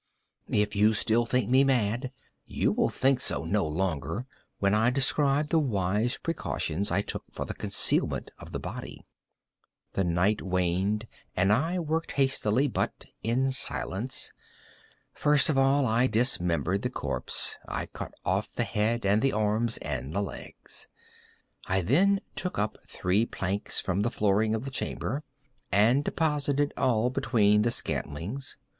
[0.49, 2.11] If still you think me mad,
[2.47, 4.25] you will think so no longer
[4.57, 9.05] when I describe the wise precautions I took for the concealment of the body.
[9.93, 14.33] The night waned, and I worked hastily, but in silence.
[15.13, 17.59] First of all I dismembered the corpse.
[17.67, 20.87] I cut off the head and the arms and the legs.
[21.67, 25.21] I then took up three planks from the flooring of the chamber,
[25.71, 28.57] and deposited all between the scantlings.